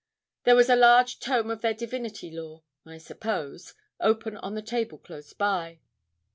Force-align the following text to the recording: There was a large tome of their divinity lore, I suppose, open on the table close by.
There 0.45 0.55
was 0.55 0.67
a 0.67 0.75
large 0.75 1.19
tome 1.19 1.51
of 1.51 1.61
their 1.61 1.75
divinity 1.75 2.31
lore, 2.31 2.63
I 2.87 2.97
suppose, 2.97 3.75
open 3.99 4.35
on 4.37 4.55
the 4.55 4.63
table 4.63 4.97
close 4.97 5.31
by. 5.31 5.77